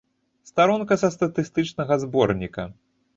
[0.51, 2.65] Старонка са статыстычнага зборніка.